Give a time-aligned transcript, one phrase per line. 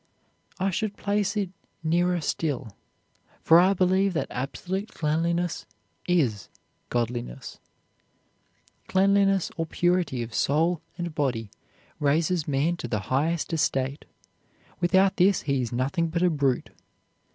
[0.59, 1.51] I should place it
[1.83, 2.75] nearer still,
[3.43, 5.67] for I believe that absolute cleanliness
[6.07, 6.49] is
[6.89, 7.59] godliness.
[8.87, 11.51] Cleanliness or purity of soul and body
[11.99, 14.05] raises man to the highest estate.
[14.79, 16.71] Without this he is nothing but a brute.